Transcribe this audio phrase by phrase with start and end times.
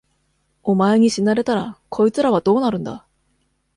[0.63, 3.05] お前に死なれたら、こいつらはどうなるんだ。